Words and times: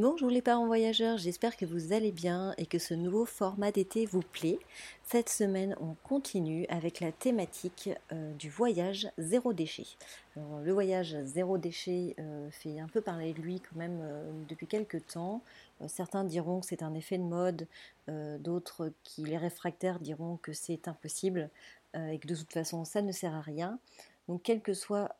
Bonjour 0.00 0.30
les 0.30 0.42
parents 0.42 0.68
voyageurs, 0.68 1.18
j'espère 1.18 1.56
que 1.56 1.66
vous 1.66 1.92
allez 1.92 2.12
bien 2.12 2.54
et 2.56 2.66
que 2.66 2.78
ce 2.78 2.94
nouveau 2.94 3.24
format 3.24 3.72
d'été 3.72 4.06
vous 4.06 4.20
plaît. 4.20 4.60
Cette 5.02 5.28
semaine, 5.28 5.74
on 5.80 5.96
continue 6.04 6.66
avec 6.68 7.00
la 7.00 7.10
thématique 7.10 7.90
euh, 8.12 8.32
du 8.34 8.48
voyage 8.48 9.08
zéro 9.18 9.52
déchet. 9.52 9.88
le 10.36 10.72
voyage 10.72 11.16
zéro 11.24 11.58
déchet 11.58 12.14
euh, 12.20 12.48
fait 12.52 12.78
un 12.78 12.86
peu 12.86 13.00
parler 13.00 13.32
de 13.32 13.42
lui 13.42 13.58
quand 13.58 13.74
même 13.74 13.98
euh, 14.00 14.30
depuis 14.48 14.68
quelques 14.68 15.04
temps. 15.04 15.42
certains 15.88 16.22
diront 16.22 16.60
que 16.60 16.66
c'est 16.66 16.84
un 16.84 16.94
effet 16.94 17.18
de 17.18 17.24
mode, 17.24 17.66
d'autres 18.38 18.92
qui 19.02 19.24
les 19.24 19.36
réfractaires 19.36 19.98
diront 19.98 20.36
que 20.36 20.52
c'est 20.52 20.86
impossible 20.86 21.50
et 21.94 22.18
que 22.20 22.28
de 22.28 22.36
toute 22.36 22.52
façon 22.52 22.84
ça 22.84 23.02
ne 23.02 23.10
sert 23.10 23.34
à 23.34 23.40
rien. 23.40 23.80
Donc, 24.28 24.42
quelles 24.42 24.62
que 24.62 24.74
soient 24.74 25.16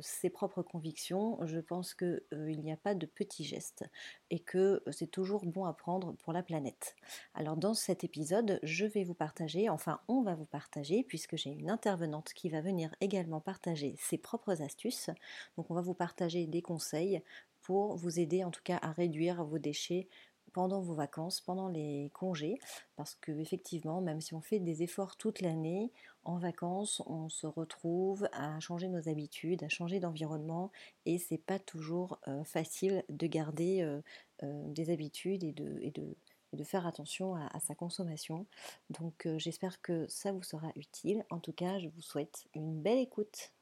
ses 0.00 0.30
propres 0.30 0.62
convictions, 0.62 1.38
je 1.44 1.60
pense 1.60 1.94
qu'il 1.94 2.20
n'y 2.60 2.72
a 2.72 2.76
pas 2.76 2.94
de 2.94 3.06
petits 3.06 3.44
gestes 3.44 3.84
et 4.30 4.40
que 4.40 4.82
c'est 4.90 5.10
toujours 5.10 5.44
bon 5.44 5.66
à 5.66 5.74
prendre 5.74 6.14
pour 6.24 6.32
la 6.32 6.42
planète. 6.42 6.96
Alors, 7.34 7.56
dans 7.56 7.74
cet 7.74 8.02
épisode, 8.02 8.58
je 8.62 8.86
vais 8.86 9.04
vous 9.04 9.14
partager, 9.14 9.68
enfin, 9.68 10.00
on 10.08 10.22
va 10.22 10.34
vous 10.34 10.46
partager, 10.46 11.04
puisque 11.04 11.36
j'ai 11.36 11.50
une 11.50 11.70
intervenante 11.70 12.32
qui 12.32 12.48
va 12.48 12.62
venir 12.62 12.94
également 13.00 13.40
partager 13.40 13.94
ses 13.98 14.18
propres 14.18 14.62
astuces. 14.62 15.10
Donc, 15.56 15.70
on 15.70 15.74
va 15.74 15.82
vous 15.82 15.94
partager 15.94 16.46
des 16.46 16.62
conseils 16.62 17.22
pour 17.60 17.94
vous 17.96 18.18
aider 18.18 18.42
en 18.42 18.50
tout 18.50 18.62
cas 18.64 18.78
à 18.80 18.90
réduire 18.90 19.44
vos 19.44 19.58
déchets 19.58 20.08
pendant 20.52 20.80
vos 20.80 20.94
vacances, 20.94 21.40
pendant 21.40 21.68
les 21.68 22.10
congés, 22.14 22.58
parce 22.96 23.14
que 23.14 23.32
effectivement, 23.32 24.00
même 24.00 24.20
si 24.20 24.34
on 24.34 24.40
fait 24.40 24.58
des 24.58 24.82
efforts 24.82 25.16
toute 25.16 25.40
l'année, 25.40 25.90
en 26.24 26.38
vacances, 26.38 27.02
on 27.06 27.28
se 27.28 27.46
retrouve 27.46 28.28
à 28.32 28.60
changer 28.60 28.88
nos 28.88 29.08
habitudes, 29.08 29.64
à 29.64 29.68
changer 29.68 30.00
d'environnement, 30.00 30.70
et 31.06 31.18
c'est 31.18 31.38
pas 31.38 31.58
toujours 31.58 32.18
euh, 32.28 32.44
facile 32.44 33.04
de 33.08 33.26
garder 33.26 33.82
euh, 33.82 34.00
euh, 34.42 34.68
des 34.68 34.90
habitudes 34.90 35.44
et 35.44 35.52
de, 35.52 35.90
de, 35.94 36.16
de 36.52 36.64
faire 36.64 36.86
attention 36.86 37.34
à 37.36 37.60
sa 37.60 37.74
consommation. 37.74 38.46
Donc 38.90 39.28
j'espère 39.36 39.80
que 39.80 40.06
ça 40.08 40.32
vous 40.32 40.42
sera 40.42 40.72
utile. 40.76 41.24
En 41.30 41.38
tout 41.38 41.52
cas, 41.52 41.78
je 41.78 41.88
vous 41.88 42.02
souhaite 42.02 42.46
une 42.54 42.80
belle 42.82 42.98
écoute. 42.98 43.52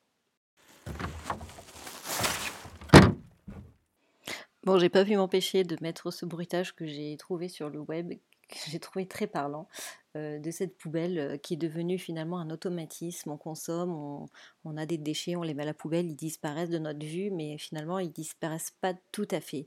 Bon, 4.69 4.79
j'ai 4.79 4.91
pas 4.91 5.03
pu 5.03 5.17
m'empêcher 5.17 5.65
de 5.65 5.79
mettre 5.81 6.11
ce 6.11 6.27
bruitage 6.27 6.75
que 6.75 6.85
j'ai 6.85 7.17
trouvé 7.17 7.49
sur 7.49 7.71
le 7.71 7.81
web, 7.81 8.13
que 8.51 8.59
j'ai 8.69 8.79
trouvé 8.79 9.07
très 9.07 9.27
parlant, 9.27 9.67
euh, 10.15 10.39
de 10.39 10.51
cette 10.51 10.77
poubelle 10.77 11.19
euh, 11.19 11.37
qui 11.39 11.55
est 11.55 11.57
devenue 11.57 11.97
finalement 11.97 12.39
un 12.39 12.51
automatisme. 12.51 13.31
On 13.31 13.39
consomme, 13.39 14.29
on, 14.67 14.77
a 14.77 14.85
des 14.85 14.99
déchets, 14.99 15.37
on 15.37 15.43
les 15.43 15.55
met 15.55 15.63
à 15.63 15.65
la 15.65 15.73
poubelle, 15.73 16.11
ils 16.11 16.17
disparaissent 16.17 16.69
de 16.69 16.79
notre 16.79 17.07
vue, 17.07 17.31
mais 17.31 17.57
finalement 17.57 17.99
ils 17.99 18.13
disparaissent 18.13 18.75
pas 18.83 18.93
tout 19.11 19.27
à 19.31 19.41
fait. 19.41 19.65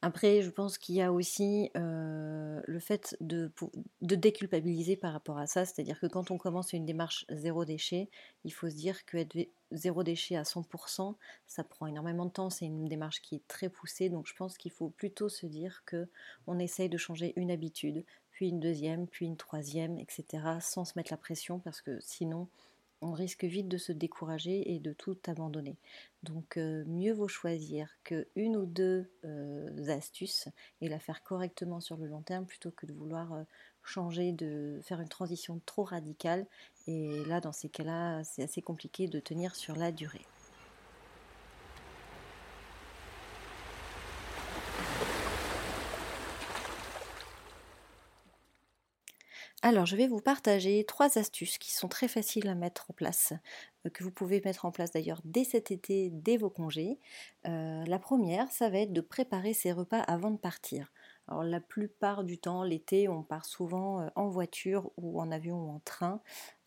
Après, 0.00 0.42
je 0.42 0.50
pense 0.50 0.78
qu'il 0.78 0.94
y 0.94 1.02
a 1.02 1.12
aussi 1.12 1.72
euh, 1.76 2.29
le 2.70 2.78
fait 2.78 3.16
de, 3.20 3.50
déculpabiliser 4.00 4.96
par 4.96 5.12
rapport 5.12 5.38
à 5.38 5.46
ça, 5.46 5.64
c'est-à-dire 5.64 5.98
que 5.98 6.06
quand 6.06 6.30
on 6.30 6.38
commence 6.38 6.72
une 6.72 6.86
démarche 6.86 7.26
zéro 7.28 7.64
déchet, 7.64 8.08
il 8.44 8.52
faut 8.52 8.70
se 8.70 8.76
dire 8.76 9.04
que 9.04 9.16
être 9.16 9.36
zéro 9.72 10.04
déchet 10.04 10.36
à 10.36 10.44
100%, 10.44 11.16
ça 11.46 11.64
prend 11.64 11.86
énormément 11.86 12.26
de 12.26 12.30
temps, 12.30 12.48
c'est 12.48 12.66
une 12.66 12.88
démarche 12.88 13.20
qui 13.22 13.34
est 13.34 13.48
très 13.48 13.68
poussée, 13.68 14.08
donc 14.08 14.28
je 14.28 14.34
pense 14.34 14.56
qu'il 14.56 14.70
faut 14.70 14.88
plutôt 14.88 15.28
se 15.28 15.46
dire 15.46 15.82
que 15.84 16.08
on 16.46 16.58
essaye 16.60 16.88
de 16.88 16.96
changer 16.96 17.32
une 17.36 17.50
habitude, 17.50 18.04
puis 18.30 18.48
une 18.48 18.60
deuxième, 18.60 19.08
puis 19.08 19.26
une 19.26 19.36
troisième, 19.36 19.98
etc., 19.98 20.44
sans 20.60 20.84
se 20.84 20.92
mettre 20.96 21.12
la 21.12 21.18
pression, 21.18 21.58
parce 21.58 21.80
que 21.80 21.98
sinon, 22.00 22.48
on 23.02 23.12
risque 23.12 23.44
vite 23.44 23.68
de 23.68 23.78
se 23.78 23.92
décourager 23.92 24.74
et 24.74 24.78
de 24.78 24.92
tout 24.92 25.16
abandonner. 25.26 25.76
Donc 26.22 26.56
euh, 26.56 26.84
mieux 26.86 27.12
vaut 27.12 27.28
choisir 27.28 27.88
qu'une 28.04 28.56
ou 28.56 28.66
deux 28.66 29.10
euh, 29.24 29.88
astuces 29.88 30.48
et 30.80 30.88
la 30.88 30.98
faire 30.98 31.22
correctement 31.22 31.80
sur 31.80 31.96
le 31.96 32.06
long 32.06 32.22
terme 32.22 32.46
plutôt 32.46 32.70
que 32.70 32.86
de 32.86 32.92
vouloir 32.92 33.32
euh, 33.32 33.42
changer, 33.82 34.32
de 34.32 34.80
faire 34.82 35.00
une 35.00 35.08
transition 35.08 35.60
trop 35.64 35.84
radicale. 35.84 36.46
Et 36.86 37.24
là, 37.24 37.40
dans 37.40 37.52
ces 37.52 37.68
cas-là, 37.68 38.22
c'est 38.24 38.42
assez 38.42 38.62
compliqué 38.62 39.08
de 39.08 39.20
tenir 39.20 39.56
sur 39.56 39.76
la 39.76 39.92
durée. 39.92 40.26
Alors, 49.62 49.84
je 49.86 49.96
vais 49.96 50.06
vous 50.08 50.20
partager 50.20 50.84
trois 50.84 51.18
astuces 51.18 51.58
qui 51.58 51.70
sont 51.72 51.88
très 51.88 52.08
faciles 52.08 52.48
à 52.48 52.54
mettre 52.54 52.86
en 52.90 52.94
place, 52.94 53.32
euh, 53.86 53.90
que 53.90 54.02
vous 54.04 54.10
pouvez 54.10 54.40
mettre 54.44 54.64
en 54.64 54.70
place 54.72 54.90
d'ailleurs 54.92 55.20
dès 55.24 55.44
cet 55.44 55.70
été, 55.70 56.08
dès 56.10 56.36
vos 56.38 56.50
congés. 56.50 56.98
Euh, 57.46 57.84
la 57.86 57.98
première, 57.98 58.50
ça 58.50 58.70
va 58.70 58.78
être 58.78 58.92
de 58.92 59.00
préparer 59.02 59.52
ses 59.54 59.72
repas 59.72 60.00
avant 60.00 60.30
de 60.30 60.38
partir. 60.38 60.90
Alors 61.30 61.44
la 61.44 61.60
plupart 61.60 62.24
du 62.24 62.38
temps, 62.38 62.64
l'été, 62.64 63.08
on 63.08 63.22
part 63.22 63.44
souvent 63.44 64.00
euh, 64.00 64.08
en 64.16 64.28
voiture 64.28 64.90
ou 64.96 65.20
en 65.20 65.30
avion 65.30 65.56
ou 65.64 65.70
en 65.70 65.78
train. 65.84 66.20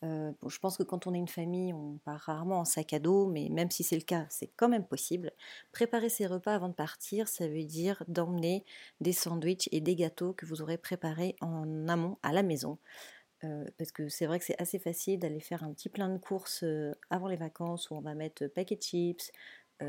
Euh, 0.04 0.32
je 0.48 0.58
pense 0.60 0.78
que 0.78 0.84
quand 0.84 1.06
on 1.06 1.14
est 1.14 1.18
une 1.18 1.28
famille, 1.28 1.74
on 1.74 1.98
part 2.06 2.22
rarement 2.22 2.60
en 2.60 2.66
sac 2.66 2.94
à 2.94 3.00
dos, 3.00 3.28
mais 3.28 3.50
même 3.50 3.70
si 3.72 3.84
c'est 3.84 3.98
le 3.98 4.04
cas, 4.04 4.26
c'est 4.30 4.52
quand 4.56 4.70
même 4.70 4.86
possible. 4.88 5.32
Préparer 5.74 6.08
ses 6.08 6.28
repas 6.28 6.56
avant 6.56 6.70
de 6.70 6.74
partir, 6.74 7.28
ça 7.28 7.46
veut 7.48 7.66
dire 7.66 8.04
d'emmener 8.08 8.64
des 9.02 9.12
sandwichs 9.12 9.68
et 9.74 9.82
des 9.82 9.96
gâteaux 9.96 10.32
que 10.32 10.46
vous 10.46 10.62
aurez 10.62 10.78
préparés 10.78 11.36
en 11.42 11.90
amont 11.90 12.18
à 12.24 12.32
la 12.32 12.44
maison. 12.44 12.78
Euh, 13.44 13.66
parce 13.78 13.92
que 13.92 14.08
c'est 14.08 14.26
vrai 14.28 14.40
que 14.40 14.46
c'est 14.46 14.62
assez 14.62 14.80
facile 14.80 15.20
d'aller 15.20 15.42
faire 15.42 15.64
un 15.64 15.74
petit 15.74 15.90
plein 15.90 16.08
de 16.08 16.18
courses 16.18 16.64
avant 17.10 17.28
les 17.28 17.36
vacances 17.36 17.90
où 17.92 17.96
on 17.96 18.02
va 18.02 18.16
mettre 18.16 18.48
paquet 18.48 18.78
de 18.78 18.82
chips, 18.82 19.32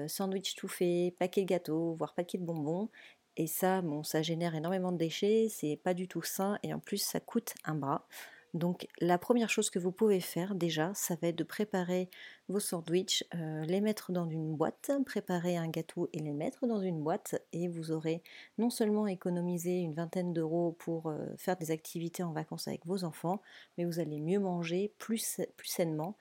sandwich 0.08 0.56
tout 0.56 0.66
fait, 0.66 1.14
paquet 1.20 1.42
de 1.42 1.46
gâteaux, 1.46 1.94
voire 1.94 2.14
paquet 2.14 2.38
de 2.38 2.44
bonbons. 2.44 2.90
Et 3.36 3.46
ça, 3.46 3.82
bon, 3.82 4.02
ça 4.02 4.22
génère 4.22 4.54
énormément 4.54 4.92
de 4.92 4.98
déchets, 4.98 5.48
c'est 5.50 5.76
pas 5.82 5.94
du 5.94 6.06
tout 6.06 6.22
sain 6.22 6.58
et 6.62 6.72
en 6.72 6.78
plus 6.78 6.98
ça 6.98 7.20
coûte 7.20 7.54
un 7.64 7.74
bras. 7.74 8.06
Donc 8.54 8.86
la 9.00 9.18
première 9.18 9.50
chose 9.50 9.68
que 9.68 9.80
vous 9.80 9.90
pouvez 9.90 10.20
faire 10.20 10.54
déjà, 10.54 10.92
ça 10.94 11.16
va 11.20 11.28
être 11.28 11.36
de 11.36 11.42
préparer 11.42 12.08
vos 12.48 12.60
sandwichs, 12.60 13.24
euh, 13.34 13.64
les 13.64 13.80
mettre 13.80 14.12
dans 14.12 14.28
une 14.28 14.54
boîte, 14.54 14.92
préparer 15.04 15.56
un 15.56 15.66
gâteau 15.66 16.08
et 16.12 16.20
les 16.20 16.32
mettre 16.32 16.68
dans 16.68 16.78
une 16.78 17.02
boîte 17.02 17.42
et 17.52 17.66
vous 17.66 17.90
aurez 17.90 18.22
non 18.58 18.70
seulement 18.70 19.08
économisé 19.08 19.80
une 19.80 19.94
vingtaine 19.94 20.32
d'euros 20.32 20.76
pour 20.78 21.08
euh, 21.08 21.26
faire 21.36 21.56
des 21.56 21.72
activités 21.72 22.22
en 22.22 22.32
vacances 22.32 22.68
avec 22.68 22.86
vos 22.86 23.02
enfants, 23.02 23.42
mais 23.76 23.84
vous 23.84 23.98
allez 23.98 24.20
mieux 24.20 24.38
manger 24.38 24.92
plus, 24.98 25.40
plus 25.56 25.68
sainement 25.68 26.16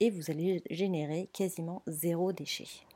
et 0.00 0.10
vous 0.10 0.30
allez 0.30 0.62
générer 0.68 1.30
quasiment 1.32 1.82
zéro 1.86 2.32
déchet. 2.34 2.87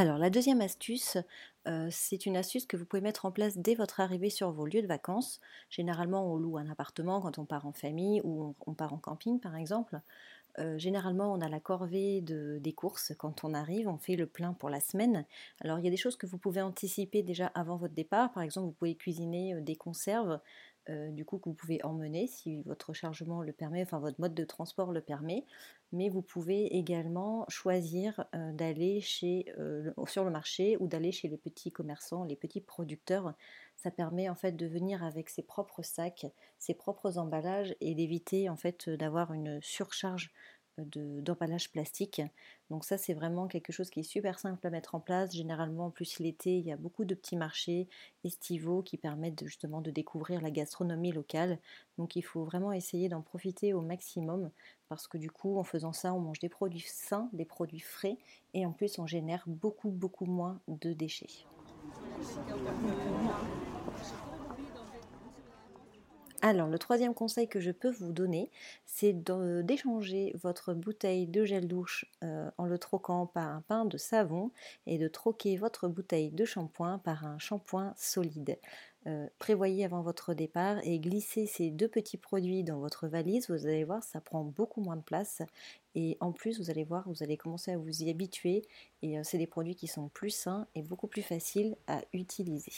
Alors, 0.00 0.16
la 0.16 0.30
deuxième 0.30 0.62
astuce, 0.62 1.18
euh, 1.68 1.88
c'est 1.90 2.24
une 2.24 2.38
astuce 2.38 2.64
que 2.64 2.78
vous 2.78 2.86
pouvez 2.86 3.02
mettre 3.02 3.26
en 3.26 3.30
place 3.30 3.58
dès 3.58 3.74
votre 3.74 4.00
arrivée 4.00 4.30
sur 4.30 4.50
vos 4.50 4.64
lieux 4.64 4.80
de 4.80 4.86
vacances. 4.86 5.42
Généralement, 5.68 6.24
on 6.32 6.38
loue 6.38 6.56
un 6.56 6.70
appartement 6.70 7.20
quand 7.20 7.38
on 7.38 7.44
part 7.44 7.66
en 7.66 7.74
famille 7.74 8.22
ou 8.24 8.54
on, 8.66 8.72
part 8.72 8.94
en 8.94 8.96
camping, 8.96 9.40
par 9.40 9.56
exemple. 9.56 10.00
Euh, 10.58 10.78
généralement, 10.78 11.30
on 11.30 11.42
a 11.42 11.50
la 11.50 11.60
corvée 11.60 12.22
des 12.22 12.72
courses 12.72 13.12
quand 13.18 13.44
on 13.44 13.52
arrive, 13.52 13.88
on 13.88 13.98
fait 13.98 14.16
le 14.16 14.26
plein 14.26 14.54
pour 14.54 14.70
la 14.70 14.80
semaine. 14.80 15.26
Alors, 15.60 15.78
il 15.78 15.84
y 15.84 15.88
a 15.88 15.90
des 15.90 15.98
choses 15.98 16.16
que 16.16 16.26
vous 16.26 16.38
pouvez 16.38 16.62
anticiper 16.62 17.22
déjà 17.22 17.48
avant 17.48 17.76
votre 17.76 17.92
départ. 17.92 18.32
Par 18.32 18.42
exemple, 18.42 18.68
vous 18.68 18.72
pouvez 18.72 18.94
cuisiner 18.94 19.52
euh, 19.52 19.60
des 19.60 19.76
conserves 19.76 20.40
euh, 20.88 21.10
du 21.10 21.24
coup 21.24 21.38
que 21.38 21.48
vous 21.48 21.54
pouvez 21.54 21.84
emmener 21.84 22.26
si 22.26 22.62
votre 22.62 22.94
chargement 22.94 23.42
le 23.42 23.52
permet, 23.52 23.82
enfin 23.82 23.98
votre 23.98 24.20
mode 24.20 24.34
de 24.34 24.44
transport 24.44 24.92
le 24.92 25.00
permet, 25.00 25.44
mais 25.92 26.08
vous 26.08 26.22
pouvez 26.22 26.76
également 26.76 27.44
choisir 27.48 28.24
euh, 28.34 28.52
d'aller 28.52 29.04
euh, 29.22 29.92
sur 30.06 30.24
le 30.24 30.30
marché 30.30 30.76
ou 30.80 30.86
d'aller 30.86 31.12
chez 31.12 31.28
les 31.28 31.36
petits 31.36 31.70
commerçants, 31.70 32.24
les 32.24 32.36
petits 32.36 32.60
producteurs. 32.60 33.34
Ça 33.76 33.90
permet 33.90 34.28
en 34.28 34.34
fait 34.34 34.52
de 34.52 34.66
venir 34.66 35.04
avec 35.04 35.28
ses 35.28 35.42
propres 35.42 35.82
sacs, 35.82 36.26
ses 36.58 36.74
propres 36.74 37.18
emballages 37.18 37.74
et 37.80 37.94
d'éviter 37.94 38.48
en 38.48 38.56
fait 38.56 38.88
d'avoir 38.88 39.32
une 39.32 39.60
surcharge 39.62 40.32
d'emballage 40.78 41.70
plastique. 41.70 42.22
Donc 42.70 42.84
ça 42.84 42.96
c'est 42.98 43.14
vraiment 43.14 43.46
quelque 43.48 43.72
chose 43.72 43.90
qui 43.90 44.00
est 44.00 44.04
super 44.04 44.38
simple 44.38 44.66
à 44.66 44.70
mettre 44.70 44.94
en 44.94 45.00
place. 45.00 45.34
Généralement 45.34 45.86
en 45.86 45.90
plus 45.90 46.18
l'été 46.18 46.56
il 46.56 46.66
y 46.66 46.72
a 46.72 46.76
beaucoup 46.76 47.04
de 47.04 47.14
petits 47.14 47.36
marchés 47.36 47.88
estivaux 48.24 48.82
qui 48.82 48.96
permettent 48.96 49.44
justement 49.44 49.80
de 49.80 49.90
découvrir 49.90 50.40
la 50.40 50.50
gastronomie 50.50 51.12
locale. 51.12 51.58
Donc 51.98 52.16
il 52.16 52.22
faut 52.22 52.44
vraiment 52.44 52.72
essayer 52.72 53.08
d'en 53.08 53.22
profiter 53.22 53.74
au 53.74 53.80
maximum 53.80 54.50
parce 54.88 55.06
que 55.06 55.18
du 55.18 55.30
coup 55.30 55.58
en 55.58 55.64
faisant 55.64 55.92
ça 55.92 56.14
on 56.14 56.20
mange 56.20 56.38
des 56.38 56.48
produits 56.48 56.84
sains, 56.86 57.28
des 57.32 57.44
produits 57.44 57.80
frais 57.80 58.18
et 58.54 58.64
en 58.66 58.72
plus 58.72 58.98
on 58.98 59.06
génère 59.06 59.44
beaucoup 59.46 59.90
beaucoup 59.90 60.26
moins 60.26 60.60
de 60.68 60.92
déchets. 60.92 61.44
Alors, 66.42 66.68
le 66.68 66.78
troisième 66.78 67.12
conseil 67.12 67.48
que 67.48 67.60
je 67.60 67.70
peux 67.70 67.90
vous 67.90 68.12
donner, 68.12 68.50
c'est 68.86 69.12
d'échanger 69.12 70.34
votre 70.42 70.72
bouteille 70.72 71.26
de 71.26 71.44
gel 71.44 71.68
douche 71.68 72.06
euh, 72.24 72.50
en 72.56 72.64
le 72.64 72.78
troquant 72.78 73.26
par 73.26 73.46
un 73.48 73.60
pain 73.60 73.84
de 73.84 73.98
savon 73.98 74.50
et 74.86 74.96
de 74.96 75.06
troquer 75.06 75.58
votre 75.58 75.86
bouteille 75.86 76.30
de 76.30 76.46
shampoing 76.46 76.98
par 76.98 77.26
un 77.26 77.38
shampoing 77.38 77.92
solide. 77.98 78.58
Euh, 79.06 79.26
prévoyez 79.38 79.84
avant 79.84 80.00
votre 80.00 80.32
départ 80.32 80.78
et 80.82 80.98
glissez 80.98 81.46
ces 81.46 81.70
deux 81.70 81.88
petits 81.88 82.18
produits 82.18 82.64
dans 82.64 82.78
votre 82.78 83.06
valise. 83.06 83.50
Vous 83.50 83.66
allez 83.66 83.84
voir, 83.84 84.02
ça 84.02 84.22
prend 84.22 84.42
beaucoup 84.44 84.80
moins 84.80 84.96
de 84.96 85.02
place. 85.02 85.42
Et 85.94 86.16
en 86.20 86.32
plus, 86.32 86.58
vous 86.58 86.70
allez 86.70 86.84
voir, 86.84 87.06
vous 87.06 87.22
allez 87.22 87.36
commencer 87.36 87.72
à 87.72 87.78
vous 87.78 88.02
y 88.02 88.08
habituer. 88.08 88.62
Et 89.02 89.18
euh, 89.18 89.22
c'est 89.24 89.38
des 89.38 89.46
produits 89.46 89.76
qui 89.76 89.88
sont 89.88 90.08
plus 90.08 90.30
sains 90.30 90.66
et 90.74 90.82
beaucoup 90.82 91.06
plus 91.06 91.22
faciles 91.22 91.76
à 91.86 92.00
utiliser. 92.14 92.72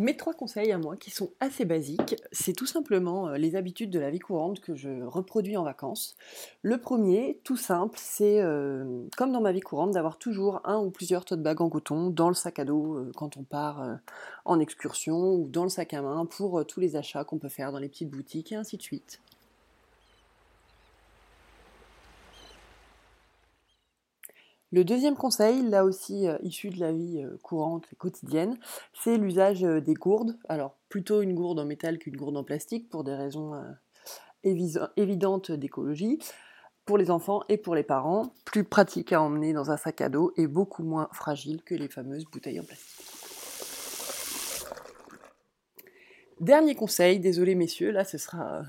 Mes 0.00 0.16
trois 0.16 0.32
conseils 0.32 0.72
à 0.72 0.78
moi, 0.78 0.96
qui 0.96 1.10
sont 1.10 1.30
assez 1.40 1.66
basiques, 1.66 2.16
c'est 2.32 2.54
tout 2.54 2.64
simplement 2.64 3.28
euh, 3.28 3.36
les 3.36 3.54
habitudes 3.54 3.90
de 3.90 4.00
la 4.00 4.08
vie 4.08 4.18
courante 4.18 4.60
que 4.60 4.74
je 4.74 5.02
reproduis 5.02 5.58
en 5.58 5.62
vacances. 5.62 6.16
Le 6.62 6.78
premier, 6.78 7.38
tout 7.44 7.58
simple, 7.58 7.98
c'est 8.00 8.40
euh, 8.40 9.02
comme 9.18 9.30
dans 9.30 9.42
ma 9.42 9.52
vie 9.52 9.60
courante, 9.60 9.90
d'avoir 9.90 10.16
toujours 10.16 10.62
un 10.64 10.78
ou 10.78 10.90
plusieurs 10.90 11.26
tote 11.26 11.42
bags 11.42 11.60
en 11.60 11.68
coton 11.68 12.08
dans 12.08 12.28
le 12.28 12.34
sac 12.34 12.58
à 12.60 12.64
dos 12.64 12.94
euh, 12.94 13.12
quand 13.14 13.36
on 13.36 13.42
part 13.42 13.98
en 14.46 14.58
excursion 14.58 15.34
ou 15.34 15.48
dans 15.48 15.64
le 15.64 15.68
sac 15.68 15.92
à 15.92 16.00
main 16.00 16.24
pour 16.24 16.64
tous 16.64 16.80
les 16.80 16.96
achats 16.96 17.24
qu'on 17.24 17.38
peut 17.38 17.50
faire 17.50 17.70
dans 17.70 17.78
les 17.78 17.90
petites 17.90 18.08
boutiques 18.08 18.52
et 18.52 18.56
ainsi 18.56 18.78
de 18.78 18.82
suite. 18.82 19.20
Le 24.72 24.84
deuxième 24.84 25.16
conseil, 25.16 25.62
là 25.62 25.84
aussi 25.84 26.28
euh, 26.28 26.38
issu 26.42 26.70
de 26.70 26.78
la 26.78 26.92
vie 26.92 27.22
euh, 27.24 27.36
courante 27.42 27.86
et 27.92 27.96
quotidienne, 27.96 28.56
c'est 28.94 29.16
l'usage 29.16 29.64
euh, 29.64 29.80
des 29.80 29.94
gourdes. 29.94 30.38
Alors 30.48 30.76
plutôt 30.88 31.22
une 31.22 31.34
gourde 31.34 31.58
en 31.58 31.64
métal 31.64 31.98
qu'une 31.98 32.16
gourde 32.16 32.36
en 32.36 32.44
plastique 32.44 32.88
pour 32.88 33.02
des 33.02 33.14
raisons 33.14 33.60
évidentes 34.44 35.50
d'écologie. 35.52 36.18
Pour 36.84 36.98
les 36.98 37.10
enfants 37.10 37.42
et 37.48 37.56
pour 37.56 37.74
les 37.74 37.82
parents, 37.84 38.32
plus 38.44 38.64
pratique 38.64 39.12
à 39.12 39.22
emmener 39.22 39.52
dans 39.52 39.70
un 39.70 39.76
sac 39.76 40.00
à 40.00 40.08
dos 40.08 40.32
et 40.36 40.46
beaucoup 40.46 40.82
moins 40.82 41.08
fragile 41.12 41.62
que 41.62 41.74
les 41.74 41.88
fameuses 41.88 42.24
bouteilles 42.24 42.58
en 42.58 42.64
plastique. 42.64 42.99
Dernier 46.40 46.74
conseil, 46.74 47.20
désolé 47.20 47.54
messieurs, 47.54 47.90
là 47.90 48.04
ce 48.04 48.18
sera 48.18 48.62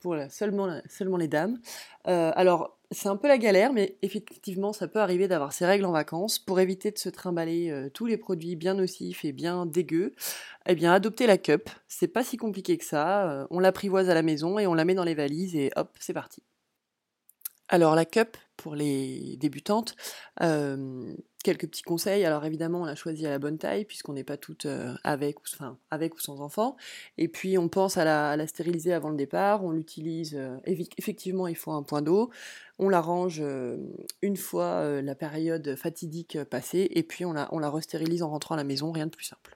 pour 0.00 0.16
seulement, 0.30 0.80
seulement 0.88 1.16
les 1.16 1.28
dames. 1.28 1.58
alors 2.04 2.76
c'est 2.90 3.08
un 3.08 3.16
peu 3.16 3.28
la 3.28 3.38
galère, 3.38 3.72
mais 3.72 3.96
effectivement, 4.02 4.72
ça 4.72 4.88
peut 4.88 5.00
arriver 5.00 5.28
d'avoir 5.28 5.52
ces 5.52 5.66
règles 5.66 5.84
en 5.84 5.92
vacances. 5.92 6.38
Pour 6.38 6.60
éviter 6.60 6.90
de 6.90 6.98
se 6.98 7.08
trimballer 7.08 7.70
euh, 7.70 7.90
tous 7.90 8.06
les 8.06 8.16
produits 8.16 8.56
bien 8.56 8.74
nocifs 8.74 9.24
et 9.24 9.32
bien 9.32 9.66
dégueux, 9.66 10.14
eh 10.66 10.74
bien, 10.74 10.92
adoptez 10.92 11.26
la 11.26 11.38
cup. 11.38 11.68
C'est 11.88 12.08
pas 12.08 12.22
si 12.24 12.36
compliqué 12.36 12.78
que 12.78 12.84
ça. 12.84 13.30
Euh, 13.30 13.46
on 13.50 13.58
l'apprivoise 13.58 14.08
à 14.08 14.14
la 14.14 14.22
maison 14.22 14.58
et 14.58 14.66
on 14.66 14.74
la 14.74 14.84
met 14.84 14.94
dans 14.94 15.04
les 15.04 15.14
valises 15.14 15.56
et 15.56 15.70
hop, 15.76 15.90
c'est 15.98 16.12
parti. 16.14 16.42
Alors, 17.68 17.94
la 17.94 18.04
cup, 18.04 18.36
pour 18.56 18.74
les 18.74 19.36
débutantes, 19.38 19.96
quelques 21.46 21.68
petits 21.68 21.82
conseils. 21.82 22.24
Alors 22.24 22.44
évidemment, 22.44 22.80
on 22.80 22.86
a 22.86 22.96
choisi 22.96 23.24
à 23.24 23.30
la 23.30 23.38
bonne 23.38 23.56
taille 23.56 23.84
puisqu'on 23.84 24.14
n'est 24.14 24.24
pas 24.24 24.36
toutes 24.36 24.66
avec, 25.04 25.38
ou, 25.40 26.18
sans 26.18 26.40
enfants. 26.40 26.76
Et 27.18 27.28
puis 27.28 27.56
on 27.56 27.68
pense 27.68 27.96
à 27.96 28.04
la, 28.36 28.46
stériliser 28.48 28.92
avant 28.92 29.10
le 29.10 29.16
départ. 29.16 29.64
On 29.64 29.70
l'utilise, 29.70 30.36
effectivement, 30.66 31.46
il 31.46 31.56
faut 31.56 31.70
un 31.70 31.84
point 31.84 32.02
d'eau. 32.02 32.30
On 32.78 32.88
la 32.88 33.00
range 33.00 33.42
une 34.22 34.36
fois 34.36 35.00
la 35.00 35.14
période 35.14 35.76
fatidique 35.76 36.42
passée 36.44 36.88
et 36.90 37.04
puis 37.04 37.24
on 37.24 37.32
la, 37.32 37.48
on 37.52 37.60
la 37.60 37.70
restérilise 37.70 38.22
en 38.24 38.30
rentrant 38.30 38.56
à 38.56 38.58
la 38.58 38.64
maison, 38.64 38.90
rien 38.90 39.06
de 39.06 39.12
plus 39.12 39.24
simple. 39.24 39.55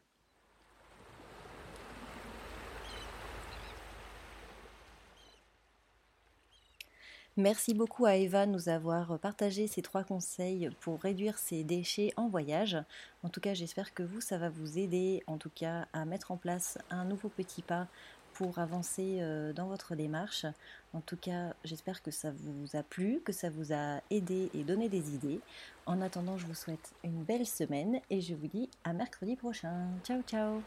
Merci 7.37 7.75
beaucoup 7.75 8.07
à 8.07 8.17
Eva 8.17 8.45
de 8.45 8.51
nous 8.51 8.69
avoir 8.69 9.19
partagé 9.19 9.67
ces 9.67 9.83
trois 9.83 10.03
conseils 10.03 10.69
pour 10.81 11.01
réduire 11.01 11.39
ses 11.39 11.63
déchets 11.63 12.13
en 12.17 12.29
voyage. 12.29 12.77
En 13.23 13.29
tout 13.29 13.41
cas, 13.41 13.55
j'espère 13.55 13.95
que 13.95 14.03
vous, 14.03 14.21
ça 14.21 14.37
va 14.37 14.49
vous 14.51 14.79
aider 14.79 15.23
en 15.27 15.39
tout 15.39 15.51
cas 15.55 15.87
à 15.93 16.05
mettre 16.05 16.33
en 16.33 16.37
place 16.37 16.77
un 16.91 17.05
nouveau 17.05 17.29
petit 17.29 17.63
pas 17.63 17.87
pour 18.35 18.59
avancer 18.59 19.19
euh, 19.21 19.53
dans 19.53 19.69
votre 19.69 19.95
démarche. 19.95 20.47
En 20.93 21.01
tout 21.01 21.17
cas, 21.17 21.55
j'espère 21.65 22.03
que 22.03 22.11
ça 22.11 22.33
vous 22.33 22.77
a 22.77 22.83
plu, 22.83 23.21
que 23.25 23.33
ça 23.33 23.51
vous 23.51 23.73
a 23.73 24.01
aidé 24.11 24.51
et 24.55 24.65
donné 24.65 24.89
des 24.89 25.15
idées. 25.15 25.41
En 25.87 26.01
attendant, 26.01 26.37
je 26.37 26.47
vous 26.47 26.55
souhaite 26.55 26.93
une 27.05 27.23
belle 27.23 27.47
semaine 27.47 28.01
et 28.11 28.21
je 28.21 28.35
vous 28.35 28.49
dis 28.49 28.69
à 28.83 28.93
mercredi 28.93 29.37
prochain. 29.37 29.89
Ciao 30.05 30.23
ciao 30.23 30.63